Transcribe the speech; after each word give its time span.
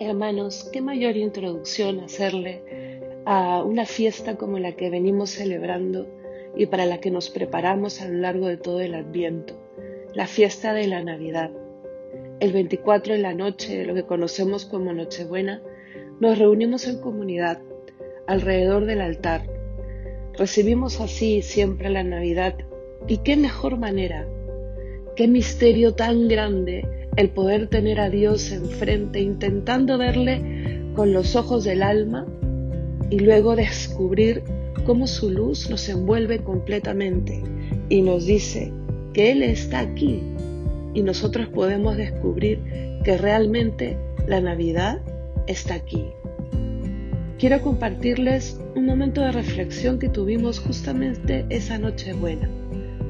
Hermanos, 0.00 0.68
qué 0.72 0.80
mayor 0.80 1.16
introducción 1.16 2.00
hacerle 2.00 2.62
a 3.24 3.62
una 3.62 3.86
fiesta 3.86 4.36
como 4.36 4.58
la 4.58 4.72
que 4.72 4.90
venimos 4.90 5.30
celebrando 5.30 6.08
y 6.56 6.66
para 6.66 6.84
la 6.84 6.98
que 6.98 7.12
nos 7.12 7.30
preparamos 7.30 8.00
a 8.00 8.08
lo 8.08 8.18
largo 8.18 8.48
de 8.48 8.56
todo 8.56 8.80
el 8.80 8.94
Adviento, 8.94 9.54
la 10.12 10.26
fiesta 10.26 10.74
de 10.74 10.88
la 10.88 11.04
Navidad. 11.04 11.52
El 12.40 12.52
24 12.52 13.14
en 13.14 13.22
la 13.22 13.34
noche, 13.34 13.84
lo 13.84 13.94
que 13.94 14.02
conocemos 14.02 14.66
como 14.66 14.92
Nochebuena, 14.92 15.62
nos 16.18 16.38
reunimos 16.40 16.88
en 16.88 17.00
comunidad 17.00 17.62
alrededor 18.26 18.86
del 18.86 19.00
altar. 19.00 19.46
Recibimos 20.32 21.00
así 21.00 21.40
siempre 21.40 21.88
la 21.88 22.02
Navidad 22.02 22.56
y 23.06 23.18
qué 23.18 23.36
mejor 23.36 23.78
manera, 23.78 24.26
qué 25.14 25.28
misterio 25.28 25.94
tan 25.94 26.26
grande 26.26 26.84
el 27.16 27.30
poder 27.30 27.68
tener 27.68 28.00
a 28.00 28.10
Dios 28.10 28.50
enfrente 28.50 29.20
intentando 29.20 29.98
verle 29.98 30.82
con 30.94 31.12
los 31.12 31.36
ojos 31.36 31.64
del 31.64 31.82
alma 31.82 32.26
y 33.10 33.20
luego 33.20 33.56
descubrir 33.56 34.42
cómo 34.84 35.06
su 35.06 35.30
luz 35.30 35.70
nos 35.70 35.88
envuelve 35.88 36.40
completamente 36.40 37.42
y 37.88 38.02
nos 38.02 38.26
dice 38.26 38.72
que 39.12 39.30
Él 39.32 39.42
está 39.42 39.80
aquí 39.80 40.20
y 40.92 41.02
nosotros 41.02 41.48
podemos 41.48 41.96
descubrir 41.96 42.60
que 43.04 43.16
realmente 43.16 43.96
la 44.26 44.40
Navidad 44.40 45.00
está 45.46 45.74
aquí. 45.74 46.04
Quiero 47.38 47.60
compartirles 47.60 48.60
un 48.74 48.86
momento 48.86 49.20
de 49.20 49.32
reflexión 49.32 49.98
que 49.98 50.08
tuvimos 50.08 50.60
justamente 50.60 51.44
esa 51.50 51.78
noche 51.78 52.12
buena, 52.12 52.48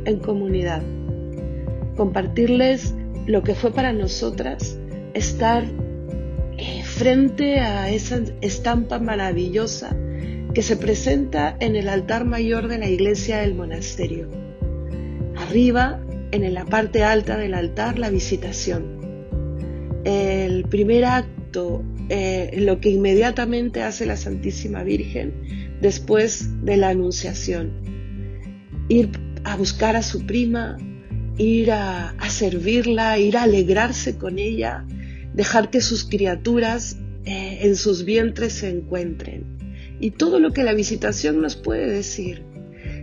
en 0.06 0.18
comunidad. 0.18 0.82
Compartirles 1.96 2.94
lo 3.26 3.42
que 3.42 3.54
fue 3.54 3.72
para 3.72 3.92
nosotras 3.92 4.78
estar 5.14 5.64
eh, 6.56 6.82
frente 6.84 7.60
a 7.60 7.90
esa 7.90 8.20
estampa 8.40 8.98
maravillosa 8.98 9.96
que 10.52 10.62
se 10.62 10.76
presenta 10.76 11.56
en 11.58 11.74
el 11.76 11.88
altar 11.88 12.24
mayor 12.24 12.68
de 12.68 12.78
la 12.78 12.88
iglesia 12.88 13.38
del 13.38 13.54
monasterio. 13.54 14.28
Arriba, 15.36 16.00
en 16.30 16.54
la 16.54 16.64
parte 16.64 17.02
alta 17.02 17.36
del 17.36 17.54
altar, 17.54 17.98
la 17.98 18.10
visitación. 18.10 18.84
El 20.04 20.64
primer 20.64 21.04
acto, 21.04 21.82
eh, 22.08 22.54
lo 22.58 22.80
que 22.80 22.90
inmediatamente 22.90 23.82
hace 23.82 24.06
la 24.06 24.16
Santísima 24.16 24.84
Virgen 24.84 25.78
después 25.80 26.64
de 26.64 26.76
la 26.76 26.90
Anunciación. 26.90 27.72
Ir 28.88 29.10
a 29.44 29.56
buscar 29.56 29.96
a 29.96 30.02
su 30.02 30.24
prima, 30.26 30.76
ir 31.38 31.72
a, 31.72 32.14
servirla, 32.28 33.18
ir 33.18 33.36
a 33.36 33.42
alegrarse 33.42 34.16
con 34.16 34.38
ella, 34.38 34.84
dejar 35.32 35.70
que 35.70 35.80
sus 35.80 36.04
criaturas 36.04 36.98
eh, 37.24 37.60
en 37.62 37.76
sus 37.76 38.04
vientres 38.04 38.52
se 38.54 38.70
encuentren. 38.70 39.58
Y 40.00 40.12
todo 40.12 40.40
lo 40.40 40.52
que 40.52 40.64
la 40.64 40.74
visitación 40.74 41.40
nos 41.40 41.56
puede 41.56 41.88
decir. 41.88 42.42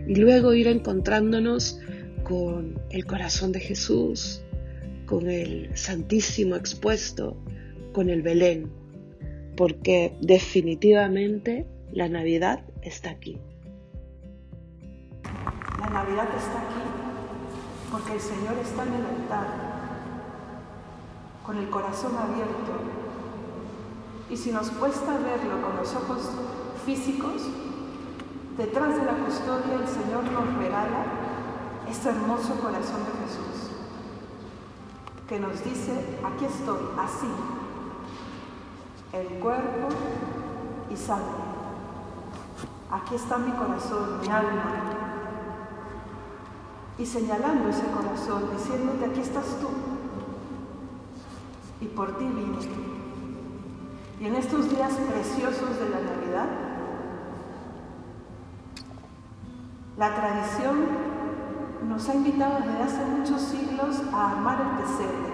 Y 0.07 0.15
luego 0.15 0.53
ir 0.53 0.67
encontrándonos 0.67 1.79
con 2.23 2.79
el 2.89 3.05
corazón 3.05 3.52
de 3.52 3.59
Jesús, 3.59 4.43
con 5.05 5.29
el 5.29 5.75
Santísimo 5.75 6.55
expuesto, 6.55 7.37
con 7.93 8.09
el 8.09 8.21
Belén, 8.21 8.71
porque 9.55 10.13
definitivamente 10.21 11.65
la 11.91 12.07
Navidad 12.07 12.63
está 12.81 13.11
aquí. 13.11 13.37
La 15.23 15.89
Navidad 15.89 16.27
está 16.37 16.61
aquí 16.61 17.00
porque 17.92 18.14
el 18.14 18.22
Señor 18.22 18.53
está 18.61 18.84
en 18.84 18.94
el 18.94 19.06
altar, 19.06 19.47
con 21.45 21.58
el 21.58 21.70
corazón 21.70 22.17
abierto. 22.17 22.72
Y 24.30 24.38
si 24.38 24.52
nos 24.52 24.72
cuesta 24.72 25.17
verlo 25.17 25.61
con 25.61 25.75
los 25.75 25.94
ojos 25.94 26.30
físicos, 26.86 27.44
detrás 28.58 28.95
de 28.95 29.03
la 29.03 29.14
custodia 29.14 29.75
el 29.75 29.88
Señor 29.88 30.23
nos 30.31 30.56
regala 30.56 31.03
este 31.89 32.10
hermoso 32.10 32.55
corazón 32.55 33.02
de 33.04 33.26
Jesús, 33.26 33.71
que 35.27 35.39
nos 35.39 35.61
dice, 35.64 36.20
aquí 36.23 36.45
estoy, 36.45 36.80
así, 36.98 37.27
el 39.11 39.27
cuerpo 39.39 39.89
y 40.89 40.95
sangre. 40.95 41.52
Aquí 42.89 43.15
está 43.15 43.38
mi 43.38 43.52
corazón, 43.52 44.21
mi 44.21 44.27
alma, 44.30 45.01
y 46.97 47.05
señalando 47.05 47.69
ese 47.69 47.85
corazón, 47.87 48.49
diciéndote, 48.55 49.05
aquí 49.05 49.21
estás 49.21 49.45
tú, 49.59 49.67
y 51.81 51.85
por 51.87 52.17
ti 52.17 52.25
vine. 52.25 52.57
Y 54.19 54.25
en 54.27 54.35
estos 54.35 54.69
días 54.69 54.93
preciosos 54.93 55.79
de 55.79 55.89
la 55.89 55.99
Navidad, 56.02 56.47
la 59.97 60.15
tradición 60.15 60.85
nos 61.89 62.07
ha 62.07 62.15
invitado 62.15 62.59
desde 62.59 62.83
hace 62.83 63.05
muchos 63.05 63.41
siglos 63.41 64.02
a 64.13 64.31
armar 64.31 64.61
el 64.61 64.83
pesebre. 64.83 65.31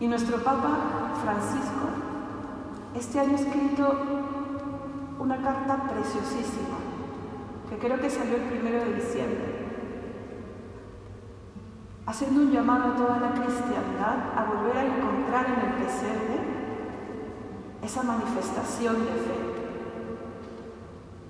Y 0.00 0.08
nuestro 0.08 0.42
Papa 0.42 1.12
Francisco 1.22 2.08
este 2.94 3.20
año 3.20 3.32
ha 3.36 3.40
escrito 3.40 3.94
una 5.20 5.36
carta 5.36 5.84
preciosísima, 5.84 6.77
que 7.68 7.78
creo 7.78 8.00
que 8.00 8.10
salió 8.10 8.36
el 8.36 8.42
primero 8.42 8.84
de 8.84 8.94
diciembre, 8.94 9.68
haciendo 12.06 12.40
un 12.40 12.50
llamado 12.50 12.92
a 12.92 12.96
toda 12.96 13.20
la 13.20 13.32
cristiandad 13.32 14.32
a 14.36 14.44
volver 14.44 14.76
a 14.78 14.86
encontrar 14.86 15.46
en 15.46 15.60
el 15.66 15.74
presente 15.74 16.38
esa 17.82 18.02
manifestación 18.02 19.04
de 19.04 19.12
fe, 19.12 19.38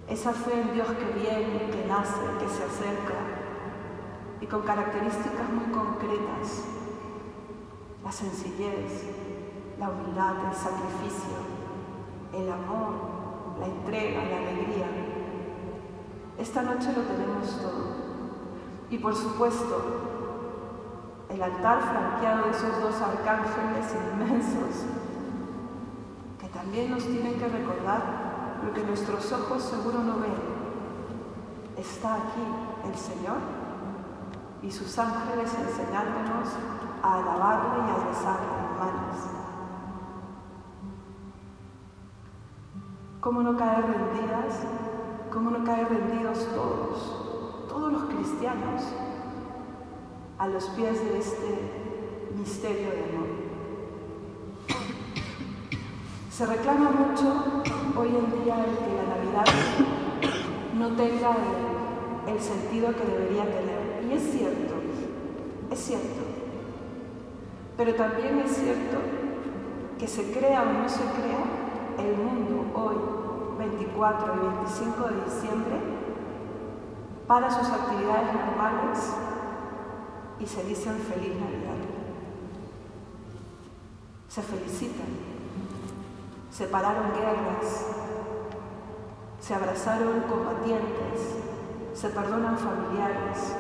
esa 0.09 0.33
fe 0.33 0.61
en 0.61 0.75
Dios 0.75 0.87
que 0.87 1.19
viene, 1.19 1.71
que 1.71 1.87
nace, 1.89 2.21
que 2.39 2.49
se 2.49 2.65
acerca 2.65 3.15
y 4.41 4.47
con 4.47 4.63
características 4.63 5.51
muy 5.51 5.73
concretas, 5.75 6.65
la 8.05 8.13
sencillez, 8.13 9.05
la 9.79 9.91
humildad, 9.91 10.35
el 10.51 10.57
sacrificio, 10.57 11.39
el 12.33 12.51
amor, 12.51 12.95
la 13.59 13.67
entrega, 13.67 14.25
la 14.25 14.39
alegría. 14.39 15.08
Esta 16.39 16.63
noche 16.63 16.93
lo 16.95 17.03
tenemos 17.03 17.49
todo. 17.61 17.99
Y 18.91 18.99
por 18.99 19.15
supuesto, 19.15 19.83
el 21.29 21.43
altar 21.43 21.81
flanqueado 21.83 22.45
de 22.45 22.51
esos 22.51 22.81
dos 22.81 22.95
arcángeles 23.03 23.93
inmensos, 24.15 24.85
que 26.41 26.49
también 26.49 26.91
nos 26.91 27.05
tienen 27.05 27.39
que 27.39 27.49
recordar 27.49 28.59
lo 28.65 28.73
que 28.73 28.85
nuestros 28.85 29.31
ojos 29.33 29.63
seguro 29.65 29.99
no 29.99 30.21
ven. 30.21 30.59
Está 31.77 32.15
aquí 32.15 32.89
el 32.89 32.97
Señor 32.97 33.37
y 34.63 34.71
sus 34.71 34.99
ángeles 34.99 35.53
enseñándonos 35.55 36.49
a 37.03 37.15
alabarle 37.15 37.79
y 37.79 37.91
a 37.91 38.09
rezarle, 38.09 38.47
hermanos. 38.73 39.17
¿Cómo 43.21 43.43
no 43.43 43.57
caer 43.57 43.85
rendidas? 43.85 44.65
¿Cómo 45.33 45.51
no 45.51 45.65
caer 45.65 45.89
rendidos 45.89 46.47
todos? 46.55 47.69
Todos 47.69 47.93
los 47.93 48.05
cristianos 48.05 48.83
a 50.39 50.49
los 50.49 50.65
pies 50.71 51.05
de 51.05 51.19
este 51.19 51.59
misterio 52.39 52.89
de 52.91 53.05
amor. 53.05 53.29
Se 56.31 56.47
reclama 56.47 56.91
mucho 56.91 57.63
hoy 57.99 58.09
en 58.09 58.45
día 58.45 58.65
el 58.65 58.79
que 58.79 58.95
la 58.97 59.17
Navidad 59.17 59.45
no 60.79 60.89
tenga 60.97 61.37
el, 62.27 62.41
sentido 62.41 62.95
que 62.95 63.05
debería 63.05 63.45
tener. 63.45 64.05
Y 64.09 64.13
es 64.13 64.23
cierto, 64.31 64.75
es 65.71 65.79
cierto. 65.79 66.23
Pero 67.77 67.95
también 67.95 68.39
es 68.39 68.57
cierto 68.57 68.99
que 69.99 70.07
se 70.07 70.33
crea 70.33 70.63
o 70.63 70.73
no 70.73 70.89
se 70.89 71.01
crea, 71.01 71.43
el 71.99 72.17
mundo 72.17 72.71
hoy, 72.75 73.18
24 73.59 74.35
y 74.35 74.39
25 74.39 75.09
de 75.09 75.25
diciembre, 75.25 75.81
para 77.27 77.51
sus 77.51 77.69
actividades 77.69 78.33
normales, 78.33 79.13
y 80.39 80.47
se 80.47 80.63
dicen 80.65 80.97
feliz 80.99 81.35
Navidad. 81.35 81.75
Se 84.29 84.43
felicitan, 84.43 85.09
se 86.53 86.67
pararon 86.67 87.11
guerras, 87.13 87.87
se 89.41 89.55
abrazaron 89.55 90.21
combatientes, 90.29 91.35
se 91.95 92.09
perdonan 92.11 92.57
familiares. 92.57 93.55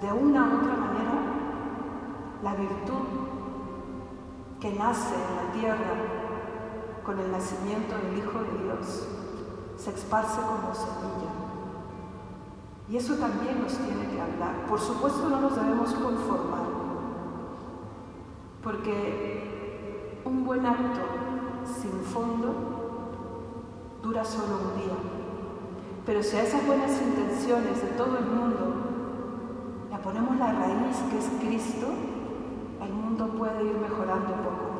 De 0.00 0.12
una 0.12 0.42
u 0.42 0.58
otra 0.58 0.76
manera, 0.76 1.12
la 2.42 2.54
virtud 2.54 3.02
que 4.60 4.70
nace 4.72 5.14
en 5.14 5.36
la 5.36 5.52
tierra 5.52 6.21
con 7.04 7.18
el 7.18 7.30
nacimiento 7.30 7.96
del 7.96 8.18
Hijo 8.18 8.38
de 8.38 8.64
Dios 8.64 9.08
se 9.76 9.90
esparce 9.90 10.40
como 10.40 10.74
semilla 10.74 11.42
y 12.92 12.96
eso 12.96 13.14
también 13.14 13.62
nos 13.62 13.72
tiene 13.72 14.06
que 14.10 14.20
hablar. 14.20 14.66
Por 14.68 14.78
supuesto 14.78 15.28
no 15.28 15.40
nos 15.40 15.56
debemos 15.56 15.94
conformar, 15.94 16.66
porque 18.62 20.20
un 20.24 20.44
buen 20.44 20.66
acto 20.66 21.00
sin 21.80 22.00
fondo 22.02 22.52
dura 24.02 24.24
solo 24.24 24.58
un 24.58 24.80
día. 24.80 24.94
Pero 26.04 26.22
si 26.22 26.36
a 26.36 26.42
esas 26.42 26.66
buenas 26.66 26.90
intenciones 27.00 27.80
de 27.80 27.88
todo 27.92 28.18
el 28.18 28.26
mundo 28.26 28.74
le 29.90 29.98
ponemos 29.98 30.36
la 30.36 30.52
raíz 30.52 30.96
que 31.10 31.18
es 31.18 31.30
Cristo, 31.40 31.86
el 32.82 32.92
mundo 32.92 33.26
puede 33.28 33.64
ir 33.64 33.76
mejorando 33.78 34.34
poco. 34.34 34.71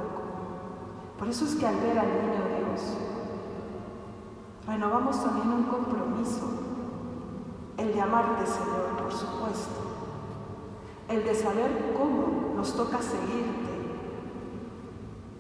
Por 1.23 1.31
eso 1.31 1.45
es 1.45 1.55
que 1.55 1.65
al 1.65 1.77
ver 1.77 1.97
al 1.97 2.09
niño 2.09 2.43
Dios, 2.59 2.97
renovamos 4.67 5.23
también 5.23 5.51
un 5.51 5.63
compromiso, 5.63 6.51
el 7.77 7.95
de 7.95 8.01
amarte, 8.01 8.45
Señor, 8.45 9.01
por 9.01 9.13
supuesto, 9.13 9.71
el 11.09 11.23
de 11.23 11.33
saber 11.33 11.95
cómo 11.97 12.57
nos 12.57 12.75
toca 12.75 12.99
seguirte, 13.01 13.71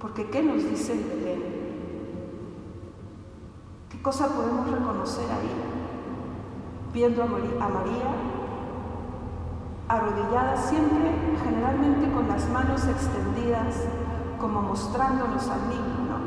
porque 0.00 0.30
¿qué 0.30 0.44
nos 0.44 0.62
dice 0.62 0.92
el 0.92 1.02
Belén? 1.02 1.42
¿Qué 3.90 4.00
cosa 4.02 4.28
podemos 4.28 4.70
reconocer 4.70 5.28
ahí? 5.32 5.50
Viendo 6.94 7.24
a 7.24 7.26
María 7.26 8.14
arrodillada 9.88 10.56
siempre, 10.56 11.10
generalmente 11.42 12.12
con 12.12 12.28
las 12.28 12.48
manos 12.50 12.86
extendidas, 12.86 13.74
como 14.42 14.60
mostrándonos 14.60 15.48
al 15.48 15.68
niño. 15.68 16.18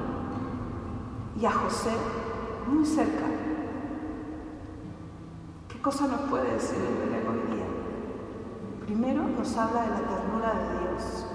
Y 1.38 1.46
a 1.46 1.52
José 1.52 1.92
muy 2.66 2.86
cerca. 2.86 3.26
¿Qué 5.68 5.82
cosa 5.82 6.08
nos 6.08 6.22
puede 6.22 6.54
decir 6.54 6.78
el 6.78 6.98
Belén 6.98 7.28
hoy 7.28 7.56
día? 7.56 7.66
Primero 8.86 9.24
nos 9.24 9.58
habla 9.58 9.82
de 9.82 9.90
la 9.90 10.00
ternura 10.00 10.54
de 10.54 10.80
Dios 10.80 11.26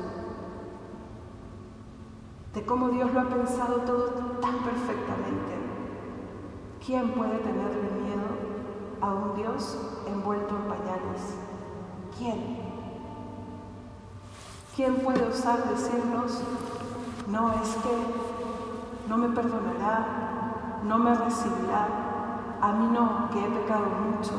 de 2.55 2.67
cómo 2.67 2.88
Dios 2.88 3.12
lo 3.12 3.21
ha 3.21 3.29
pensado 3.29 3.82
todo 3.82 4.06
tan 4.41 4.59
perfectamente. 4.65 5.55
¿Quién 6.85 7.11
puede 7.12 7.38
tenerle 7.38 7.91
miedo 8.03 8.27
a 9.00 9.12
un 9.12 9.37
Dios 9.37 9.77
envuelto 10.06 10.56
en 10.56 10.62
pañales? 10.62 11.37
¿Quién? 12.19 12.59
¿Quién 14.75 14.97
puede 14.97 15.23
osar 15.23 15.69
decirnos, 15.69 16.41
no 17.31 17.53
es 17.62 17.69
que 17.77 19.09
no 19.09 19.17
me 19.17 19.29
perdonará, 19.29 20.81
no 20.85 20.99
me 20.99 21.15
recibirá, 21.15 21.88
a 22.61 22.73
mí 22.73 22.88
no, 22.93 23.29
que 23.32 23.38
he 23.38 23.50
pecado 23.50 23.87
mucho, 23.87 24.32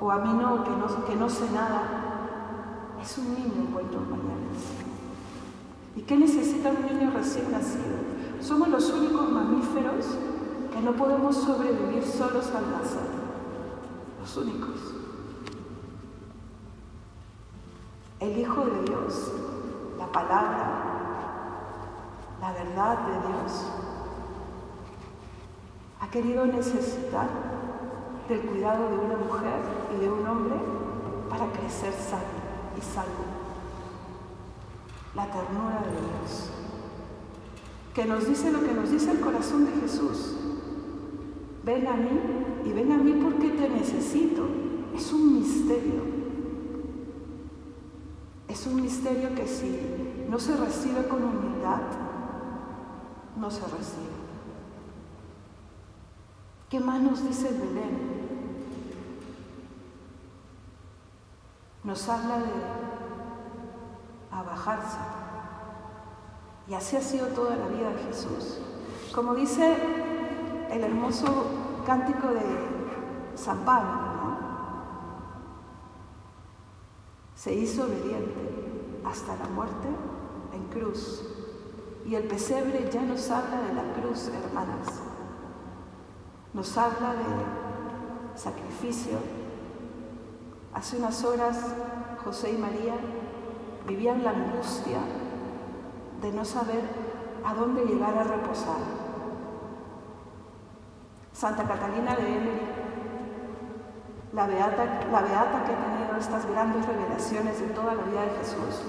o 0.00 0.10
a 0.10 0.18
mí 0.18 0.32
no, 0.32 0.64
que 0.64 1.16
no, 1.16 1.28
sé 1.28 1.50
nada? 1.50 1.82
Es 3.02 3.18
un 3.18 3.34
niño 3.34 3.54
en 3.54 3.72
pañales. 3.72 4.88
¿Y 5.96 6.02
qué 6.02 6.16
necesita 6.16 6.70
un 6.70 6.86
niño 6.86 7.10
recién 7.12 7.50
nacido? 7.50 7.98
Somos 8.40 8.68
los 8.68 8.90
únicos 8.92 9.30
mamíferos 9.30 10.06
que 10.72 10.80
no 10.80 10.92
podemos 10.92 11.36
sobrevivir 11.36 12.04
solos 12.04 12.46
al 12.54 12.70
nacer. 12.70 13.08
Los 14.20 14.36
únicos. 14.36 14.76
El 18.20 18.38
Hijo 18.38 18.64
de 18.64 18.82
Dios, 18.82 19.32
la 19.98 20.06
palabra, 20.06 20.77
la 22.48 22.54
verdad 22.54 22.98
de 23.06 23.28
Dios, 23.28 23.62
ha 26.00 26.10
querido 26.10 26.46
necesitar 26.46 27.28
del 28.26 28.40
cuidado 28.40 28.88
de 28.88 28.94
una 28.96 29.16
mujer 29.16 29.60
y 29.94 30.00
de 30.00 30.10
un 30.10 30.26
hombre 30.26 30.54
para 31.28 31.52
crecer 31.52 31.92
sano 31.92 32.38
y 32.78 32.80
salvo 32.80 33.24
la 35.14 35.26
ternura 35.26 35.82
de 35.84 35.90
Dios, 35.90 36.48
que 37.92 38.06
nos 38.06 38.26
dice 38.26 38.50
lo 38.50 38.60
que 38.60 38.72
nos 38.72 38.90
dice 38.90 39.10
el 39.10 39.20
corazón 39.20 39.66
de 39.66 39.80
Jesús. 39.82 40.36
Ven 41.64 41.86
a 41.86 41.96
mí 41.96 42.20
y 42.64 42.72
ven 42.72 42.92
a 42.92 42.96
mí 42.96 43.12
porque 43.22 43.50
te 43.50 43.68
necesito. 43.68 44.46
Es 44.96 45.12
un 45.12 45.34
misterio. 45.34 46.00
Es 48.48 48.66
un 48.66 48.80
misterio 48.80 49.34
que 49.34 49.46
si 49.46 49.78
no 50.30 50.38
se 50.38 50.56
recibe 50.56 51.06
con 51.08 51.24
humildad, 51.24 52.07
no 53.38 53.50
se 53.50 53.60
recibe. 53.60 54.18
¿Qué 56.68 56.80
más 56.80 57.00
nos 57.00 57.22
dice 57.26 57.48
el 57.48 57.54
Belén? 57.54 58.18
Nos 61.84 62.08
habla 62.08 62.38
de 62.38 62.98
a 64.30 64.42
bajarse. 64.42 64.98
Y 66.68 66.74
así 66.74 66.96
ha 66.96 67.00
sido 67.00 67.28
toda 67.28 67.56
la 67.56 67.66
vida 67.68 67.90
de 67.90 68.02
Jesús. 68.04 68.58
Como 69.14 69.34
dice 69.34 69.76
el 70.70 70.84
hermoso 70.84 71.26
cántico 71.86 72.28
de 72.28 72.42
San 73.36 73.60
Pablo, 73.60 74.08
se 77.34 77.54
hizo 77.54 77.84
obediente 77.84 79.00
hasta 79.04 79.36
la 79.36 79.46
muerte 79.48 79.88
en 80.52 80.64
cruz. 80.64 81.22
Y 82.08 82.14
el 82.14 82.22
pesebre 82.22 82.88
ya 82.90 83.02
nos 83.02 83.30
habla 83.30 83.60
de 83.60 83.74
la 83.74 83.82
cruz, 83.92 84.28
hermanas. 84.28 84.98
Nos 86.54 86.78
habla 86.78 87.12
de 87.12 88.38
sacrificio. 88.40 89.18
Hace 90.72 90.96
unas 90.96 91.22
horas 91.22 91.58
José 92.24 92.52
y 92.52 92.56
María 92.56 92.94
vivían 93.86 94.24
la 94.24 94.30
angustia 94.30 95.00
de 96.22 96.32
no 96.32 96.46
saber 96.46 96.80
a 97.44 97.52
dónde 97.52 97.84
llegar 97.84 98.16
a 98.16 98.24
reposar. 98.24 98.80
Santa 101.34 101.64
Catalina 101.64 102.16
de 102.16 102.26
Emery, 102.26 102.60
la 104.32 104.46
beata, 104.46 104.84
la 105.12 105.20
beata 105.20 105.64
que 105.66 105.72
ha 105.74 105.84
tenido 105.84 106.16
estas 106.18 106.46
grandes 106.46 106.86
revelaciones 106.86 107.60
de 107.60 107.66
toda 107.66 107.92
la 107.92 108.02
vida 108.04 108.22
de 108.22 108.30
Jesús, 108.38 108.82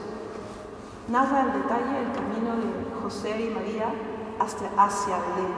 narra 1.10 1.42
al 1.42 1.54
detalle 1.54 2.00
el 2.00 2.12
camino 2.14 2.56
de 2.56 2.89
José 3.10 3.42
y 3.42 3.50
María 3.50 3.92
hasta, 4.40 4.66
hacia 4.78 5.18
Belén. 5.18 5.54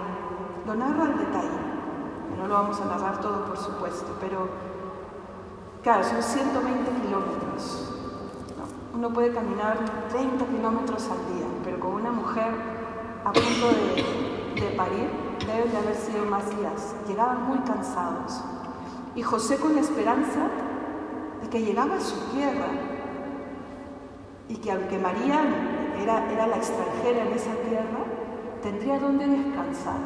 Lo 0.65 0.75
narra 0.75 1.03
al 1.03 1.17
detalle. 1.17 1.59
No 2.37 2.47
lo 2.47 2.53
vamos 2.53 2.79
a 2.79 2.85
narrar 2.85 3.19
todo, 3.19 3.45
por 3.45 3.57
supuesto, 3.57 4.15
pero 4.21 4.47
claro, 5.83 6.03
son 6.03 6.23
120 6.23 6.91
kilómetros 7.01 7.91
uno 8.93 9.09
puede 9.09 9.33
caminar 9.33 9.77
30 10.11 10.45
kilómetros 10.45 11.03
al 11.05 11.33
día, 11.33 11.47
pero 11.63 11.79
con 11.79 11.93
una 11.93 12.11
mujer 12.11 12.51
a 13.25 13.31
punto 13.31 13.69
de, 14.55 14.67
parir 14.77 15.09
deben 15.39 15.71
de 15.71 15.77
haber 15.77 15.95
sido 15.95 16.25
más 16.25 16.47
días. 16.49 16.93
Llegaban 17.07 17.47
muy 17.47 17.57
cansados. 17.59 18.41
Y 19.15 19.23
José 19.23 19.57
con 19.57 19.73
la 19.73 19.81
esperanza 19.81 20.41
de 21.41 21.49
que 21.49 21.61
llegaba 21.61 21.95
a 21.95 21.99
su 21.99 22.15
tierra 22.31 22.67
y 24.49 24.57
que 24.57 24.71
aunque 24.71 24.99
María 24.99 25.41
era, 26.03 26.31
era 26.31 26.47
la 26.47 26.57
extranjera 26.57 27.25
en 27.25 27.33
esa 27.33 27.53
tierra, 27.55 28.05
tendría 28.61 28.99
donde 28.99 29.27
descansar. 29.27 29.97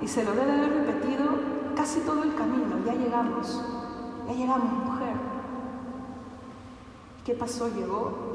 Y 0.00 0.08
se 0.08 0.24
lo 0.24 0.32
debe 0.32 0.52
haber 0.52 0.86
repetido 0.86 1.24
casi 1.74 2.00
todo 2.00 2.22
el 2.22 2.34
camino. 2.34 2.76
Ya 2.84 2.94
llegamos, 2.94 3.62
ya 4.26 4.32
llegamos, 4.32 4.72
mujer. 4.84 5.16
¿Qué 7.24 7.34
pasó? 7.34 7.68
Llegó 7.68 8.34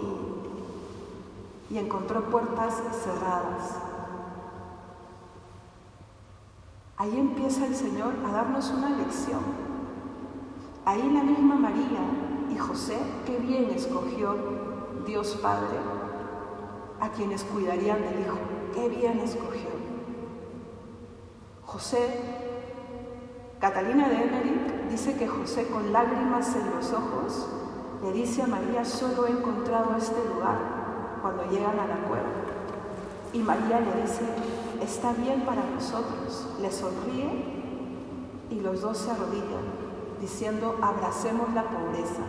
y, 1.70 1.78
encontró 1.78 2.22
puertas 2.26 2.76
cerradas. 3.04 3.78
Ahí 6.98 7.18
empieza 7.18 7.66
el 7.66 7.76
Señor 7.76 8.14
a 8.28 8.32
darnos 8.32 8.70
una 8.72 8.90
lección. 8.90 9.40
Ahí 10.86 11.10
la 11.14 11.24
misma 11.24 11.56
María 11.56 12.02
y 12.54 12.58
José, 12.58 12.98
qué 13.26 13.38
bien 13.38 13.70
escogió 13.70 14.36
Dios 15.06 15.40
Padre 15.42 15.78
a 17.02 17.10
quienes 17.10 17.44
cuidarían 17.44 18.02
del 18.02 18.22
Hijo. 18.22 18.38
Qué 18.74 18.88
bien 18.88 19.20
escogió. 19.20 19.70
José, 21.66 22.08
Catalina 23.60 24.08
de 24.08 24.24
Emmerich 24.24 24.90
dice 24.90 25.16
que 25.16 25.28
José 25.28 25.68
con 25.68 25.92
lágrimas 25.92 26.56
en 26.56 26.70
los 26.72 26.94
ojos 26.94 27.48
le 28.04 28.12
dice 28.14 28.42
a 28.44 28.48
María, 28.48 28.86
solo 28.86 29.28
he 29.28 29.32
encontrado 29.32 29.96
este 29.98 30.18
lugar 30.34 30.58
cuando 31.22 31.50
llegan 31.50 31.80
a 31.80 31.88
la 31.88 31.98
cueva. 32.08 32.30
Y 33.34 33.40
María 33.40 33.80
le 33.80 34.02
dice, 34.02 34.24
está 34.82 35.14
bien 35.14 35.42
para 35.42 35.64
nosotros. 35.64 36.48
Le 36.62 36.72
sonríe 36.72 37.30
y 38.50 38.60
los 38.60 38.82
dos 38.82 38.98
se 38.98 39.12
arrodillan, 39.12 39.64
diciendo, 40.20 40.78
abracemos 40.82 41.54
la 41.54 41.64
pobreza. 41.64 42.24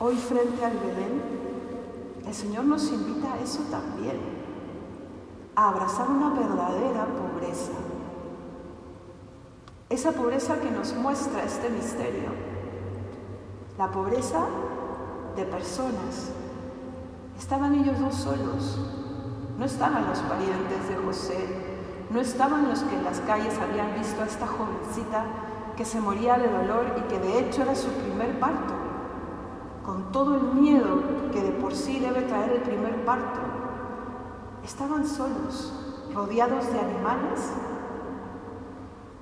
Hoy 0.00 0.16
frente 0.16 0.64
al 0.64 0.78
Belén, 0.78 1.51
el 2.32 2.38
Señor 2.38 2.64
nos 2.64 2.90
invita 2.90 3.34
a 3.34 3.40
eso 3.40 3.58
también, 3.70 4.16
a 5.54 5.68
abrazar 5.68 6.08
una 6.08 6.30
verdadera 6.30 7.04
pobreza. 7.04 7.72
Esa 9.90 10.12
pobreza 10.12 10.58
que 10.58 10.70
nos 10.70 10.94
muestra 10.94 11.44
este 11.44 11.68
misterio 11.68 12.30
la 13.76 13.88
pobreza 13.88 14.46
de 15.36 15.44
personas. 15.44 16.30
Estaban 17.38 17.74
ellos 17.74 18.00
dos 18.00 18.14
solos, 18.14 18.78
No 19.58 19.66
estaban 19.66 20.08
los 20.08 20.18
parientes 20.20 20.88
de 20.88 20.96
José, 21.04 21.36
no 22.08 22.18
estaban 22.18 22.66
los 22.66 22.80
que 22.80 22.96
en 22.96 23.04
las 23.04 23.20
calles 23.20 23.58
habían 23.58 23.94
visto 23.98 24.22
a 24.22 24.24
esta 24.24 24.46
jovencita 24.46 25.26
que 25.76 25.84
se 25.84 26.00
moría 26.00 26.38
de 26.38 26.48
dolor 26.48 26.96
y 26.96 27.02
que 27.08 27.18
de 27.18 27.40
hecho 27.40 27.60
era 27.60 27.74
su 27.74 27.88
primer 27.90 28.40
parto, 28.40 28.91
con 29.84 30.12
todo 30.12 30.36
el 30.36 30.42
miedo 30.54 31.02
que 31.32 31.42
de 31.42 31.50
por 31.50 31.74
sí 31.74 31.98
debe 31.98 32.22
traer 32.22 32.52
el 32.52 32.62
primer 32.62 33.04
parto. 33.04 33.40
Estaban 34.64 35.06
solos, 35.06 35.72
rodeados 36.14 36.72
de 36.72 36.78
animales 36.78 37.52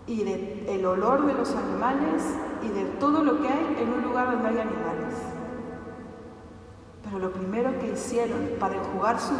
y 0.07 0.25
del 0.25 0.85
olor 0.85 1.25
de 1.27 1.35
los 1.35 1.55
animales 1.55 2.23
y 2.63 2.69
de 2.69 2.85
todo 2.99 3.23
lo 3.23 3.41
que 3.41 3.49
hay 3.49 3.77
en 3.81 3.93
un 3.93 4.03
lugar 4.03 4.33
donde 4.33 4.49
hay 4.49 4.59
animales. 4.59 5.15
Pero 7.05 7.19
lo 7.19 7.31
primero 7.33 7.79
que 7.79 7.93
hicieron 7.93 8.51
para 8.59 8.77
enjugar 8.77 9.19
su, 9.19 9.33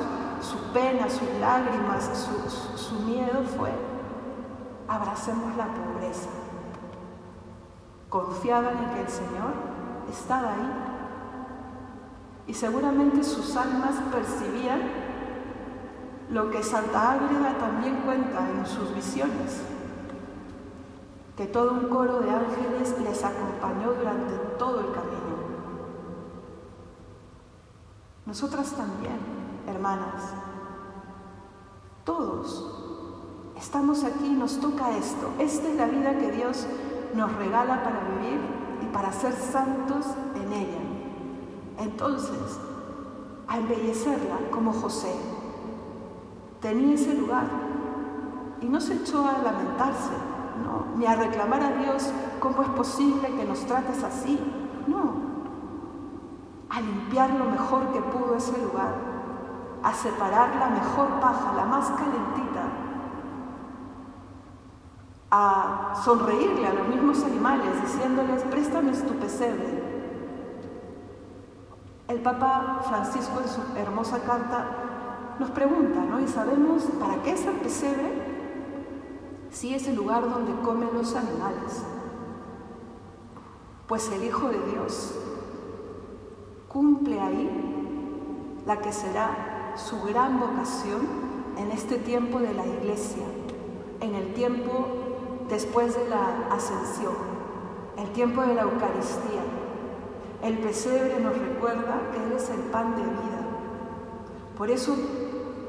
pena, 0.73 1.11
sus 1.11 1.29
lágrimas, 1.41 2.11
su, 2.15 2.79
su 2.79 2.95
miedo 3.01 3.43
fue, 3.57 3.71
abracemos 4.89 5.57
la 5.57 5.67
pobreza. 5.67 6.31
Confiaban 8.09 8.79
en 8.79 8.91
que 8.95 9.01
el 9.03 9.09
Señor 9.09 9.53
estaba 10.11 10.55
ahí. 10.55 10.90
Y 12.47 12.55
seguramente 12.55 13.23
sus 13.23 13.57
almas 13.57 13.95
percibían 14.13 14.81
lo 16.31 16.51
que 16.51 16.63
Santa 16.63 17.13
Ágreda 17.13 17.59
también 17.59 17.97
cuenta 18.05 18.49
en 18.49 18.67
sus 18.67 18.95
visiones, 18.95 19.61
que 21.37 21.47
todo 21.47 21.73
un 21.73 21.89
coro 21.89 22.21
de 22.21 22.31
ángeles 22.31 22.95
les 23.03 23.25
acompañó 23.25 23.93
durante 23.95 24.35
todo 24.59 24.81
el 24.81 24.93
camino. 24.93 25.21
Nosotras 28.27 28.71
también, 28.73 29.19
hermanas, 29.67 30.23
todos 32.05 32.77
estamos 33.59 34.05
aquí, 34.05 34.31
nos 34.31 34.61
toca 34.61 34.97
esto. 34.97 35.33
Esta 35.39 35.69
es 35.69 35.77
la 35.77 35.87
vida 35.87 36.19
que 36.19 36.33
Dios 36.33 36.67
nos 37.15 37.33
regala 37.37 37.83
para 37.83 38.01
vivir 38.01 38.41
y 38.83 38.87
para 38.87 39.13
ser 39.13 39.33
santos 39.35 40.07
en 40.37 40.53
ella. 40.53 40.90
Entonces, 41.81 42.59
a 43.49 43.57
embellecerla 43.57 44.37
como 44.51 44.73
José. 44.73 45.13
Tenía 46.61 46.95
ese 46.95 47.15
lugar 47.15 47.47
y 48.61 48.67
no 48.67 48.81
se 48.81 48.95
echó 48.95 49.27
a 49.27 49.43
lamentarse, 49.43 50.13
ni 50.99 51.07
a 51.07 51.17
reclamar 51.17 51.63
a 51.63 51.73
Dios 51.73 52.11
cómo 52.39 52.63
es 52.63 52.69
posible 52.69 53.35
que 53.35 53.45
nos 53.45 53.61
trates 53.67 54.03
así, 54.05 54.39
no, 54.87 55.15
a 56.69 56.81
limpiar 56.83 57.31
lo 57.31 57.47
mejor 57.47 57.93
que 57.93 58.01
pudo 58.03 58.37
ese 58.37 58.53
lugar, 58.63 58.95
a 59.83 59.95
separar 59.95 60.57
la 60.57 60.69
mejor 60.69 61.09
paja, 61.21 61.55
la 61.57 61.65
más 61.65 61.87
calentita, 61.91 62.65
a 65.31 65.95
sonreírle 66.05 66.67
a 66.67 66.75
los 66.75 66.89
mismos 66.89 67.25
animales, 67.25 67.81
diciéndoles, 67.83 68.43
préstame 68.43 68.93
tu 68.93 69.15
pesebre. 69.15 69.80
El 72.11 72.19
Papa 72.19 72.81
Francisco 72.89 73.41
en 73.41 73.49
su 73.49 73.79
hermosa 73.79 74.19
carta 74.23 74.67
nos 75.39 75.49
pregunta, 75.53 76.01
¿no? 76.01 76.19
¿Y 76.19 76.27
sabemos 76.27 76.83
para 76.99 77.23
qué 77.23 77.35
es 77.35 77.47
el 77.47 77.55
pesebre? 77.55 78.11
Si 79.53 79.73
es 79.73 79.87
el 79.87 79.95
lugar 79.95 80.29
donde 80.29 80.61
comen 80.63 80.89
los 80.93 81.15
animales. 81.15 81.85
Pues 83.87 84.11
el 84.11 84.25
Hijo 84.25 84.49
de 84.49 84.59
Dios 84.73 85.15
cumple 86.67 87.21
ahí 87.21 87.49
la 88.67 88.81
que 88.81 88.93
será 88.93 89.77
su 89.77 90.03
gran 90.03 90.41
vocación 90.41 91.07
en 91.59 91.71
este 91.71 91.97
tiempo 91.97 92.41
de 92.41 92.53
la 92.53 92.67
iglesia, 92.67 93.25
en 94.01 94.17
el 94.17 94.35
tiempo 94.35 94.89
después 95.49 95.95
de 95.95 96.09
la 96.09 96.49
ascensión, 96.51 97.15
el 97.97 98.11
tiempo 98.11 98.43
de 98.43 98.55
la 98.57 98.63
Eucaristía. 98.63 99.60
El 100.43 100.59
pesebre 100.59 101.21
nos 101.21 101.37
recuerda 101.37 102.01
que 102.13 102.25
Él 102.25 102.33
es 102.37 102.49
el 102.51 102.61
pan 102.71 102.97
de 102.97 103.03
vida. 103.03 103.41
Por 104.57 104.71
eso, 104.71 104.95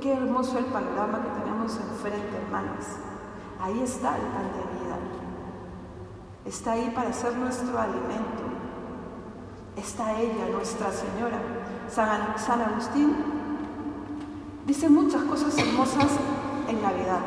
qué 0.01 0.13
hermoso 0.13 0.57
el 0.57 0.65
panorama 0.65 1.21
que 1.21 1.41
tenemos 1.41 1.77
enfrente, 1.77 2.37
hermanas. 2.45 2.97
Ahí 3.59 3.81
está 3.83 4.15
el 4.15 4.23
pan 4.23 4.47
de 4.53 4.83
vida. 4.83 4.97
Está 6.45 6.71
ahí 6.73 6.91
para 6.95 7.13
ser 7.13 7.35
nuestro 7.35 7.77
alimento 7.79 8.51
está 9.81 10.19
ella, 10.19 10.47
Nuestra 10.51 10.91
Señora. 10.91 11.39
San, 11.89 12.61
Agustín 12.61 13.15
dice 14.65 14.89
muchas 14.89 15.23
cosas 15.23 15.57
hermosas 15.57 16.07
en 16.69 16.81
Navidad, 16.81 17.19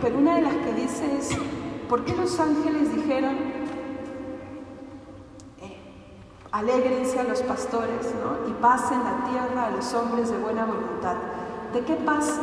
pero 0.00 0.16
una 0.16 0.36
de 0.36 0.42
las 0.42 0.54
que 0.54 0.72
dice 0.72 1.18
es, 1.18 1.30
¿por 1.88 2.04
qué 2.04 2.16
los 2.16 2.38
ángeles 2.40 2.94
dijeron, 2.94 3.36
alégrense 6.52 7.20
a 7.20 7.24
los 7.24 7.42
pastores 7.42 8.14
y 8.48 8.52
paz 8.62 8.90
en 8.92 9.04
la 9.04 9.30
tierra 9.30 9.66
a 9.66 9.70
los 9.70 9.92
hombres 9.94 10.30
de 10.30 10.38
buena 10.38 10.64
voluntad? 10.64 11.16
¿De 11.72 11.80
qué 11.84 11.94
paz 11.94 12.38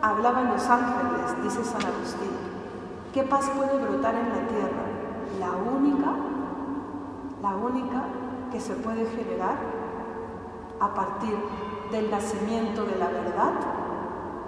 hablaban 0.00 0.52
los 0.52 0.64
ángeles? 0.66 1.42
Dice 1.42 1.64
San 1.64 1.84
Agustín. 1.84 2.30
¿Qué 3.12 3.22
paz 3.22 3.50
puede 3.56 3.76
brotar 3.78 4.14
en 4.14 4.28
la 4.28 4.48
tierra? 4.48 4.82
La 5.38 5.50
única 5.50 6.32
la 7.42 7.56
única 7.56 8.04
que 8.52 8.60
se 8.60 8.74
puede 8.74 9.04
generar 9.04 9.56
a 10.80 10.94
partir 10.94 11.34
del 11.90 12.10
nacimiento 12.10 12.84
de 12.84 12.96
la 12.96 13.08
verdad 13.08 13.52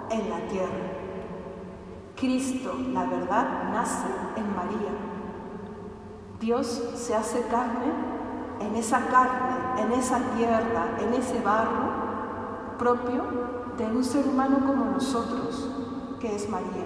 en 0.09 0.29
la 0.29 0.39
tierra. 0.47 0.91
Cristo, 2.15 2.73
la 2.93 3.03
verdad, 3.05 3.45
nace 3.73 4.07
en 4.37 4.55
María. 4.55 4.93
Dios 6.39 6.83
se 6.95 7.13
hace 7.13 7.41
carne 7.47 7.91
en 8.59 8.75
esa 8.75 9.07
carne, 9.07 9.81
en 9.81 9.91
esa 9.93 10.19
tierra, 10.35 10.97
en 10.99 11.13
ese 11.13 11.41
barro 11.41 12.05
propio 12.77 13.23
de 13.77 13.85
un 13.85 14.03
ser 14.03 14.27
humano 14.27 14.59
como 14.65 14.85
nosotros, 14.85 15.69
que 16.19 16.35
es 16.35 16.49
María. 16.49 16.85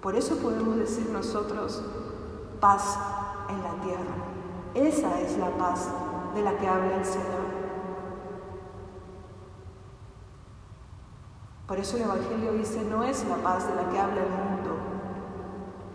Por 0.00 0.14
eso 0.14 0.36
podemos 0.36 0.76
decir 0.76 1.08
nosotros 1.10 1.82
paz 2.60 2.98
en 3.48 3.62
la 3.62 3.82
tierra. 3.82 4.14
Esa 4.74 5.20
es 5.20 5.36
la 5.38 5.50
paz 5.50 5.88
de 6.34 6.42
la 6.42 6.56
que 6.58 6.68
habla 6.68 6.96
el 6.96 7.04
Señor. 7.04 7.56
Por 11.66 11.78
eso 11.78 11.96
el 11.96 12.04
Evangelio 12.04 12.52
dice, 12.52 12.84
no 12.84 13.02
es 13.02 13.26
la 13.26 13.36
paz 13.36 13.66
de 13.66 13.74
la 13.74 13.90
que 13.90 13.98
habla 13.98 14.22
el 14.22 14.30
mundo, 14.30 14.76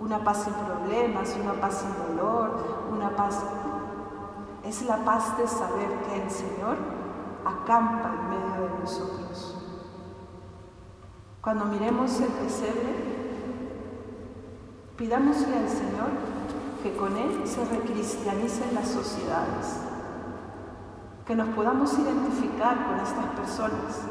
una 0.02 0.24
paz 0.24 0.44
sin 0.44 0.54
problemas, 0.54 1.38
una 1.42 1.54
paz 1.54 1.80
sin 1.80 2.16
dolor, 2.18 2.88
una 2.92 3.16
paz... 3.16 3.40
Es 4.64 4.84
la 4.84 4.98
paz 4.98 5.38
de 5.38 5.48
saber 5.48 5.90
que 6.06 6.24
el 6.24 6.30
Señor 6.30 6.78
acampa 7.46 8.12
en 8.14 8.30
medio 8.30 8.70
de 8.70 8.80
nosotros. 8.80 9.56
Cuando 11.42 11.66
miremos 11.66 12.20
el 12.22 12.28
pesebre, 12.28 13.12
pidámosle 14.98 15.58
al 15.58 15.70
Señor 15.70 16.12
que 16.84 16.96
con 16.96 17.18
Él 17.18 17.42
se 17.46 17.66
recristianicen 17.66 18.76
las 18.76 18.88
sociedades, 18.88 19.78
que 21.26 21.36
nos 21.36 21.50
podamos 21.50 21.98
identificar 21.98 22.86
con 22.86 23.00
estas 23.00 23.26
personas, 23.36 24.02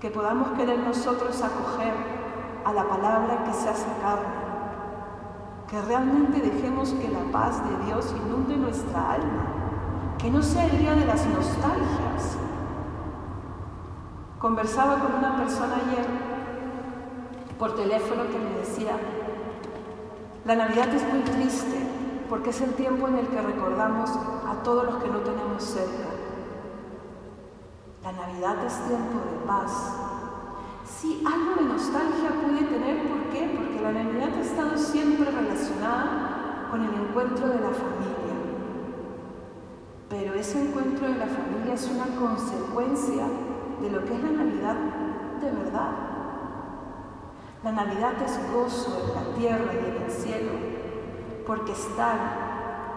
que 0.00 0.10
podamos 0.10 0.56
querer 0.56 0.78
nosotros 0.78 1.42
acoger 1.42 1.94
a 2.64 2.72
la 2.72 2.84
palabra 2.88 3.44
que 3.44 3.52
se 3.52 3.68
hace 3.68 3.86
carne, 4.00 4.45
que 5.68 5.80
realmente 5.82 6.40
dejemos 6.40 6.90
que 6.90 7.08
la 7.08 7.24
paz 7.32 7.60
de 7.68 7.86
Dios 7.86 8.14
inunde 8.24 8.56
nuestra 8.56 9.14
alma, 9.14 9.46
que 10.18 10.30
no 10.30 10.42
sea 10.42 10.66
el 10.66 10.78
día 10.78 10.94
de 10.94 11.06
las 11.06 11.26
nostalgias. 11.26 12.36
Conversaba 14.38 14.98
con 14.98 15.14
una 15.14 15.36
persona 15.36 15.74
ayer 15.76 16.06
por 17.58 17.74
teléfono 17.74 18.24
que 18.24 18.38
me 18.38 18.58
decía, 18.60 18.96
la 20.44 20.54
Navidad 20.54 20.88
es 20.94 21.02
muy 21.12 21.22
triste 21.22 21.76
porque 22.28 22.50
es 22.50 22.60
el 22.60 22.74
tiempo 22.74 23.08
en 23.08 23.18
el 23.18 23.26
que 23.26 23.40
recordamos 23.40 24.10
a 24.10 24.62
todos 24.62 24.84
los 24.84 25.02
que 25.02 25.08
no 25.08 25.18
tenemos 25.18 25.62
cerca. 25.62 26.10
La 28.04 28.12
Navidad 28.12 28.64
es 28.64 28.74
tiempo 28.86 29.18
de 29.18 29.46
paz. 29.46 29.72
Sí, 30.84 31.24
algo 31.26 31.60
de 31.60 31.68
nostalgia 31.68 32.30
puede 32.40 32.62
tener, 32.66 33.08
¿por 33.08 33.30
qué? 33.32 33.52
Porque 33.56 33.82
la 33.82 33.92
Navidad 33.92 34.30
ha 34.36 34.40
estado 34.40 34.78
siempre 34.78 35.30
relacionada 35.30 36.68
con 36.70 36.82
el 36.82 36.94
encuentro 37.36 37.48
de 37.48 37.60
la 37.60 37.74
familia. 37.74 38.36
Pero 40.08 40.34
ese 40.34 40.68
encuentro 40.68 41.06
de 41.06 41.18
la 41.18 41.26
familia 41.26 41.74
es 41.74 41.90
una 41.90 42.06
consecuencia 42.16 43.24
de 43.82 43.90
lo 43.90 44.04
que 44.04 44.14
es 44.14 44.22
la 44.22 44.30
Navidad 44.30 44.76
de 45.40 45.50
verdad. 45.50 45.90
La 47.62 47.72
Navidad 47.72 48.12
es 48.24 48.38
gozo 48.52 49.02
en 49.02 49.14
la 49.14 49.36
tierra 49.36 49.72
y 49.74 49.96
en 49.96 50.02
el 50.02 50.10
cielo, 50.10 50.52
porque 51.46 51.72
están 51.72 52.18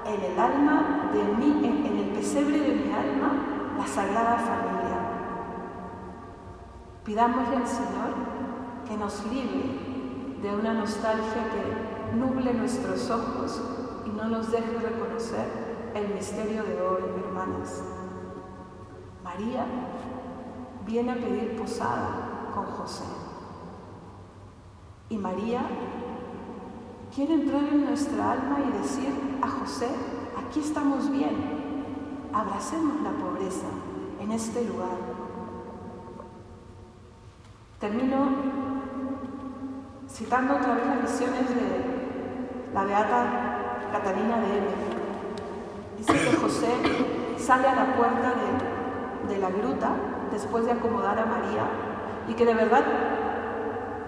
en 0.06 0.32
el 0.32 0.40
alma 0.40 1.12
de 1.12 1.24
mí, 1.24 1.66
en, 1.66 1.98
el 1.98 2.10
pesebre 2.16 2.60
de 2.60 2.76
mi 2.76 2.94
alma, 2.94 3.34
la 3.78 3.88
Sagrada 3.88 4.38
Familia. 4.38 5.00
Pidámosle 7.04 7.58
al 7.58 7.68
Señor 7.68 8.14
que 8.88 8.96
nos 8.96 9.26
libre 9.26 9.64
de 10.42 10.56
una 10.56 10.74
nostalgia 10.74 11.50
que 11.52 12.16
nuble 12.16 12.54
nuestros 12.54 13.10
ojos 13.10 13.62
no 14.20 14.28
nos 14.28 14.52
deje 14.52 14.78
reconocer 14.80 15.48
el 15.96 16.14
misterio 16.14 16.64
de 16.64 16.82
hoy, 16.82 17.04
hermanas. 17.26 17.82
María 19.24 19.66
viene 20.86 21.12
a 21.14 21.16
pedir 21.16 21.56
posada 21.58 22.50
con 22.54 22.66
José. 22.66 23.06
Y 25.10 25.18
María 25.18 25.62
quiere 27.16 27.36
entrar 27.36 27.64
en 27.64 27.86
nuestra 27.86 28.34
alma 28.34 28.60
y 28.68 28.78
decir 28.82 29.10
a 29.42 29.48
José, 29.48 29.88
aquí 30.38 30.60
estamos 30.60 31.10
bien, 31.10 31.36
abracemos 32.34 33.02
la 33.02 33.12
pobreza 33.12 33.68
en 34.20 34.32
este 34.32 34.66
lugar. 34.66 34.98
Termino 37.80 38.28
citando 40.10 40.58
otra 40.58 40.76
vez 40.76 40.86
las 40.86 41.02
visiones 41.04 41.50
de 41.50 42.74
la 42.74 42.84
beata 42.84 43.49
Catalina 43.92 44.38
de 44.38 44.58
Eve. 44.58 44.76
Dice 45.98 46.14
que 46.14 46.38
José 46.38 46.68
sale 47.38 47.68
a 47.68 47.76
la 47.76 47.96
puerta 47.96 48.34
de, 49.28 49.38
la 49.40 49.50
gruta 49.50 49.92
después 50.32 50.66
de 50.66 50.72
acomodar 50.72 51.18
a 51.20 51.26
María 51.26 51.64
y 52.28 52.34
que 52.34 52.46
de 52.46 52.54
verdad 52.54 52.84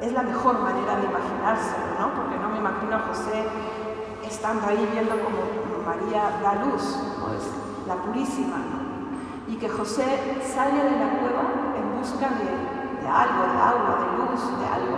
es 0.01 0.11
la 0.13 0.23
mejor 0.23 0.59
manera 0.59 0.95
de 0.97 1.05
imaginárselo, 1.05 1.99
¿no? 1.99 2.13
Porque 2.15 2.37
no 2.37 2.49
me 2.49 2.57
imagino 2.57 2.95
a 2.95 2.99
José 2.99 3.45
estando 4.25 4.67
ahí 4.67 4.89
viendo 4.91 5.15
como 5.23 5.41
María 5.85 6.39
da 6.41 6.65
luz, 6.65 6.81
es 7.37 7.87
la 7.87 7.95
purísima, 7.95 8.57
Y 9.47 9.55
que 9.55 9.69
José 9.69 10.39
sale 10.43 10.83
de 10.83 10.97
la 10.97 11.09
cueva 11.19 11.43
en 11.77 11.99
busca 11.99 12.29
de, 12.29 13.01
de 13.01 13.07
algo, 13.07 13.43
de 13.43 13.59
agua, 13.59 13.93
de 14.01 14.17
luz, 14.17 14.41
de 14.59 14.65
algo. 14.65 14.97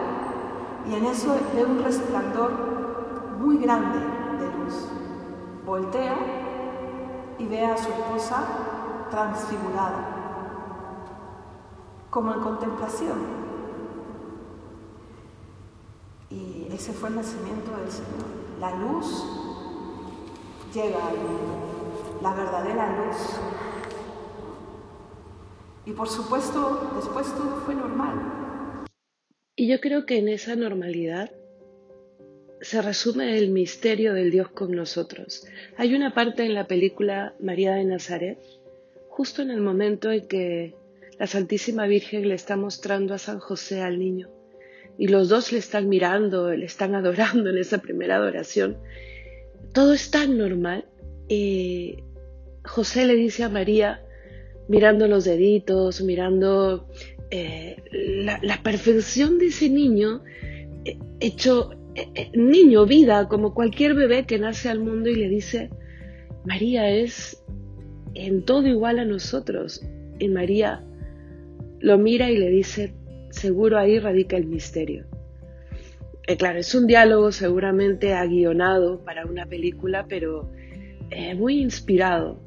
Y 0.88 0.96
en 0.96 1.06
eso 1.06 1.36
ve 1.56 1.66
un 1.66 1.84
resplandor 1.84 2.52
muy 3.40 3.58
grande. 3.58 4.13
Voltea 5.66 6.18
y 7.40 7.46
ve 7.46 7.66
a 7.66 7.78
su 7.78 7.90
esposa 7.90 9.08
transfigurada, 9.10 10.08
como 12.10 12.34
en 12.34 12.40
contemplación. 12.42 13.44
Y 16.30 16.68
ese 16.72 16.92
fue 16.94 17.10
el 17.10 17.16
nacimiento 17.16 17.72
del 17.78 17.92
Señor. 17.92 18.26
La 18.60 18.76
luz 18.76 19.24
llega 20.74 21.00
la 22.22 22.34
verdadera 22.34 22.88
luz. 22.98 23.18
Y 25.86 25.92
por 25.92 26.10
supuesto, 26.10 26.92
después 26.96 27.28
todo 27.34 27.62
fue 27.66 27.76
normal. 27.76 28.86
Y 29.56 29.68
yo 29.68 29.80
creo 29.80 30.06
que 30.06 30.18
en 30.18 30.30
esa 30.30 30.56
normalidad 30.56 31.32
se 32.64 32.82
resume 32.82 33.38
el 33.38 33.50
misterio 33.50 34.14
del 34.14 34.32
Dios 34.32 34.50
con 34.50 34.72
nosotros. 34.72 35.46
Hay 35.78 35.94
una 35.94 36.14
parte 36.14 36.46
en 36.46 36.54
la 36.54 36.66
película 36.66 37.36
María 37.40 37.76
de 37.76 37.84
Nazaret, 37.84 38.40
justo 39.10 39.42
en 39.42 39.52
el 39.52 39.60
momento 39.60 40.12
en 40.12 40.28
que 40.28 40.76
la 41.20 41.28
Santísima 41.28 41.86
Virgen 41.88 42.28
le 42.30 42.36
está 42.36 42.56
mostrando 42.56 43.14
a 43.14 43.18
San 43.18 43.40
José 43.40 43.82
al 43.82 44.00
niño 44.00 44.30
y 44.98 45.08
los 45.08 45.28
dos 45.28 45.52
le 45.52 45.60
están 45.60 45.90
mirando, 45.90 46.52
le 46.52 46.66
están 46.66 46.96
adorando 46.96 47.50
en 47.50 47.58
esa 47.58 47.80
primera 47.80 48.16
adoración. 48.16 48.78
Todo 49.74 49.94
es 49.94 50.10
tan 50.10 50.38
normal. 50.38 50.86
y 51.28 51.98
José 52.64 53.06
le 53.08 53.16
dice 53.16 53.44
a 53.44 53.50
María, 53.50 54.02
mirando 54.70 55.08
los 55.10 55.26
deditos, 55.26 56.02
mirando 56.02 56.88
eh, 57.30 57.76
la, 57.92 58.62
perfección 58.64 59.38
de 59.38 59.48
ese 59.48 59.70
niño, 59.70 60.24
eh, 60.86 60.98
hecho 61.20 61.72
niño, 62.34 62.86
vida, 62.86 63.28
como 63.28 63.54
cualquier 63.54 63.94
bebé 63.94 64.26
que 64.26 64.40
nace 64.40 64.70
al 64.70 64.80
mundo 64.80 65.10
y 65.10 65.16
le 65.16 65.30
dice, 65.30 65.70
María 66.46 66.90
es 66.90 67.44
en 68.14 68.44
todo 68.44 68.68
igual 68.68 69.00
a 69.00 69.06
nosotros. 69.06 69.82
Y 70.20 70.28
María 70.30 70.84
lo 71.80 71.98
mira 71.98 72.30
y 72.30 72.38
le 72.38 72.50
dice, 72.50 72.94
seguro 73.30 73.78
ahí 73.78 74.00
radica 74.00 74.38
el 74.38 74.46
misterio. 74.46 75.06
Eh, 76.28 76.38
claro, 76.38 76.60
es 76.60 76.74
un 76.74 76.88
diálogo 76.88 77.32
seguramente 77.32 78.14
aguionado 78.14 79.04
para 79.04 79.26
una 79.26 79.46
película, 79.46 80.06
pero 80.08 80.50
eh, 81.10 81.36
muy 81.36 81.60
inspirado, 81.60 82.40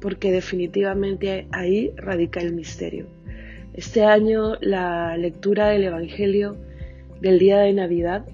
porque 0.00 0.32
definitivamente 0.32 1.46
ahí 1.52 1.92
radica 1.96 2.40
el 2.40 2.54
misterio. 2.54 3.06
Este 3.74 4.04
año 4.04 4.54
la 4.60 5.16
lectura 5.16 5.68
del 5.68 5.84
Evangelio 5.84 6.56
del 7.20 7.38
día 7.38 7.58
de 7.58 7.72
Navidad 7.74 8.26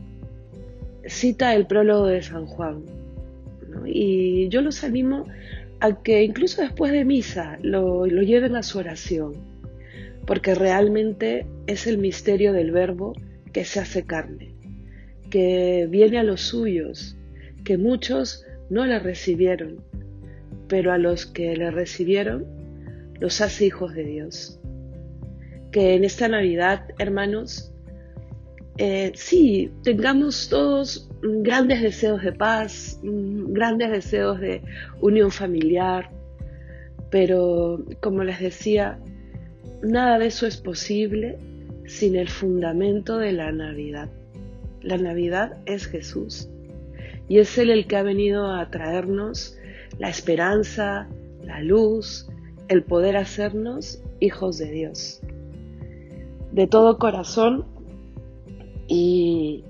cita 1.07 1.55
el 1.55 1.67
prólogo 1.67 2.07
de 2.07 2.23
San 2.23 2.47
Juan. 2.47 2.85
Y 3.87 4.49
yo 4.49 4.63
los 4.63 4.85
animo 4.85 5.27
a 5.81 6.03
que 6.03 6.25
incluso 6.25 6.63
después 6.63 6.93
de 6.93 7.05
misa 7.05 7.59
lo 7.63 8.07
lleven 8.07 8.57
a 8.57 8.63
su 8.63 8.79
oración 8.79 9.57
porque 10.27 10.55
realmente 10.55 11.47
es 11.67 11.87
el 11.87 11.99
misterio 11.99 12.53
del 12.53 12.73
verbo 12.73 13.15
que 13.53 13.65
se 13.65 13.81
hace 13.81 14.05
carne, 14.05 14.55
que 15.31 15.87
viene 15.89 16.19
a 16.19 16.25
los 16.25 16.43
suyos, 16.43 17.17
que 17.65 17.79
muchos 17.79 18.45
no 18.69 18.85
le 18.85 18.99
recibieron, 18.99 19.81
pero 20.69 20.93
a 20.93 20.99
los 20.99 21.27
que 21.27 21.57
le 21.57 21.71
recibieron 21.71 22.45
los 23.21 23.41
hace 23.41 23.67
hijos 23.67 23.95
de 23.95 24.05
Dios. 24.05 24.61
Que 25.71 25.95
en 25.95 26.05
esta 26.05 26.29
Navidad, 26.29 26.89
hermanos, 26.99 27.73
eh, 28.79 29.13
sí, 29.15 29.71
tengamos 29.83 30.49
todos 30.49 31.09
grandes 31.23 31.83
deseos 31.83 32.23
de 32.23 32.33
paz, 32.33 33.01
grandes 33.03 33.91
deseos 33.91 34.41
de 34.41 34.63
unión 35.01 35.31
familiar, 35.31 36.11
pero 37.11 37.85
como 38.01 38.25
les 38.25 38.41
decía, 38.41 38.99
Nada 39.83 40.19
de 40.19 40.27
eso 40.27 40.47
es 40.47 40.57
posible 40.57 41.39
sin 41.87 42.17
el 42.17 42.29
fundamento 42.29 43.19
de 43.19 43.33
la 43.33 43.53
Navidad. 43.53 44.09
La 44.81 44.97
Navidad 44.97 45.59
es 45.67 45.87
Jesús 45.87 46.49
y 47.29 47.39
es 47.39 47.59
Él 47.59 47.71
el 47.71 47.87
que 47.87 47.97
ha 47.97 48.03
venido 48.03 48.53
a 48.53 48.71
traernos 48.71 49.57
la 49.99 50.09
esperanza, 50.09 51.09
la 51.45 51.61
luz, 51.61 52.29
el 52.69 52.85
poder 52.85 53.17
hacernos 53.17 54.03
hijos 54.19 54.59
de 54.59 54.71
Dios. 54.71 55.21
De 56.53 56.67
todo 56.67 56.99
corazón 56.99 57.67
y 58.89 59.65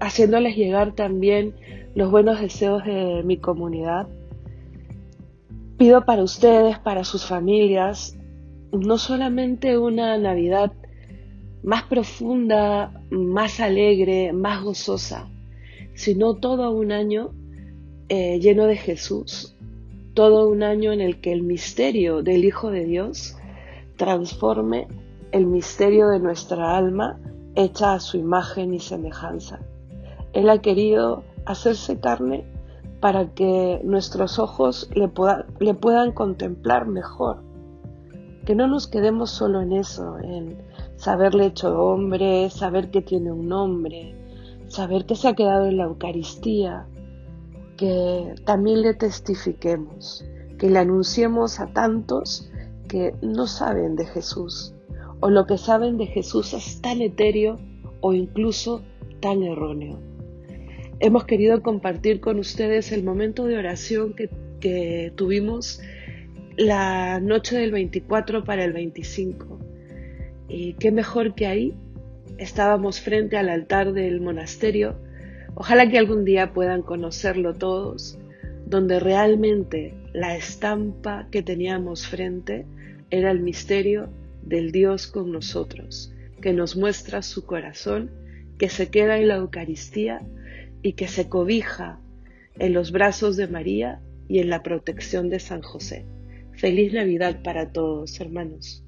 haciéndoles 0.00 0.56
llegar 0.56 0.94
también 0.94 1.54
los 1.94 2.10
buenos 2.10 2.40
deseos 2.40 2.84
de 2.84 3.22
mi 3.24 3.38
comunidad. 3.38 4.08
Pido 5.78 6.04
para 6.04 6.22
ustedes, 6.22 6.78
para 6.78 7.04
sus 7.04 7.26
familias, 7.26 8.16
no 8.72 8.98
solamente 8.98 9.78
una 9.78 10.18
Navidad 10.18 10.72
más 11.62 11.84
profunda, 11.84 12.92
más 13.10 13.60
alegre, 13.60 14.32
más 14.32 14.62
gozosa, 14.62 15.28
sino 15.94 16.34
todo 16.34 16.70
un 16.70 16.92
año 16.92 17.32
eh, 18.08 18.38
lleno 18.40 18.66
de 18.66 18.76
Jesús, 18.76 19.56
todo 20.14 20.48
un 20.48 20.62
año 20.62 20.92
en 20.92 21.00
el 21.00 21.20
que 21.20 21.32
el 21.32 21.42
misterio 21.42 22.22
del 22.22 22.44
Hijo 22.44 22.70
de 22.70 22.84
Dios 22.84 23.36
transforme 23.96 24.86
el 25.36 25.46
misterio 25.46 26.08
de 26.08 26.18
nuestra 26.18 26.78
alma 26.78 27.20
hecha 27.56 27.92
a 27.92 28.00
su 28.00 28.16
imagen 28.16 28.72
y 28.72 28.80
semejanza. 28.80 29.60
Él 30.32 30.48
ha 30.48 30.62
querido 30.62 31.24
hacerse 31.44 32.00
carne 32.00 32.46
para 33.00 33.34
que 33.34 33.82
nuestros 33.84 34.38
ojos 34.38 34.88
le, 34.94 35.08
puedan 35.74 36.12
contemplar 36.12 36.86
mejor 36.86 37.42
que 38.46 38.54
no 38.54 38.66
nos 38.66 38.86
quedemos 38.86 39.30
solo 39.30 39.60
en 39.60 39.72
eso, 39.72 40.18
en 40.20 40.56
saberle 40.94 41.46
hecho 41.46 41.76
hombre, 41.82 42.48
saber 42.48 42.90
que 42.90 43.02
tiene 43.02 43.32
un 43.32 43.48
nombre, 43.48 44.14
saber 44.68 45.04
que 45.04 45.16
se 45.16 45.28
ha 45.28 45.34
quedado 45.34 45.66
en 45.66 45.76
la 45.76 45.84
Eucaristía, 45.84 46.86
que 47.76 48.36
también 48.44 48.82
le 48.82 48.94
testifiquemos, 48.94 50.24
que 50.58 50.70
le 50.70 50.78
anunciemos 50.78 51.58
a 51.58 51.66
tantos 51.66 52.48
que 52.88 53.16
no 53.20 53.48
saben 53.48 53.96
de 53.96 54.06
Jesús, 54.06 54.75
o 55.20 55.30
lo 55.30 55.46
que 55.46 55.58
saben 55.58 55.98
de 55.98 56.06
Jesús 56.06 56.52
es 56.54 56.80
tan 56.80 57.00
etéreo 57.00 57.58
o 58.00 58.12
incluso 58.12 58.82
tan 59.20 59.42
erróneo. 59.42 59.98
Hemos 61.00 61.24
querido 61.24 61.62
compartir 61.62 62.20
con 62.20 62.38
ustedes 62.38 62.92
el 62.92 63.02
momento 63.02 63.46
de 63.46 63.58
oración 63.58 64.14
que, 64.14 64.30
que 64.60 65.12
tuvimos 65.14 65.80
la 66.56 67.20
noche 67.20 67.58
del 67.58 67.70
24 67.70 68.44
para 68.44 68.64
el 68.64 68.72
25. 68.72 69.58
Y 70.48 70.74
qué 70.74 70.90
mejor 70.90 71.34
que 71.34 71.46
ahí 71.46 71.74
estábamos 72.38 73.00
frente 73.00 73.36
al 73.36 73.48
altar 73.48 73.92
del 73.92 74.20
monasterio. 74.20 74.96
Ojalá 75.54 75.88
que 75.88 75.98
algún 75.98 76.24
día 76.24 76.52
puedan 76.52 76.82
conocerlo 76.82 77.54
todos, 77.54 78.18
donde 78.66 79.00
realmente 79.00 79.94
la 80.12 80.36
estampa 80.36 81.28
que 81.30 81.42
teníamos 81.42 82.06
frente 82.06 82.66
era 83.10 83.30
el 83.30 83.40
misterio 83.40 84.08
del 84.46 84.72
Dios 84.72 85.06
con 85.08 85.32
nosotros, 85.32 86.12
que 86.40 86.52
nos 86.52 86.76
muestra 86.76 87.22
su 87.22 87.44
corazón, 87.44 88.10
que 88.58 88.68
se 88.68 88.88
queda 88.90 89.18
en 89.18 89.28
la 89.28 89.36
Eucaristía 89.36 90.22
y 90.82 90.92
que 90.92 91.08
se 91.08 91.28
cobija 91.28 92.00
en 92.58 92.72
los 92.72 92.92
brazos 92.92 93.36
de 93.36 93.48
María 93.48 94.00
y 94.28 94.38
en 94.38 94.48
la 94.48 94.62
protección 94.62 95.28
de 95.28 95.40
San 95.40 95.62
José. 95.62 96.06
Feliz 96.52 96.92
Navidad 96.92 97.42
para 97.42 97.72
todos, 97.72 98.18
hermanos. 98.20 98.85